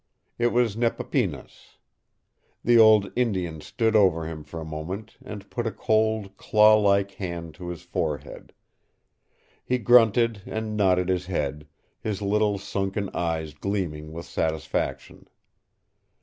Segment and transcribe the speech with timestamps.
[0.39, 1.77] It was Nepapinas.
[2.63, 7.11] The old Indian stood over him for a moment and put a cold, claw like
[7.11, 8.51] hand to his forehead.
[9.63, 11.67] He grunted and nodded his head,
[11.99, 15.27] his little sunken eyes gleaming with satisfaction.